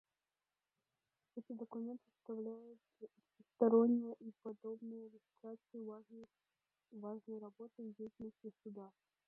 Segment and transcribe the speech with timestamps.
[1.35, 2.79] Эти документы составляют
[3.37, 6.05] всестороннюю и подробную иллюстрацию
[6.93, 8.91] важной работы и деятельности Суда.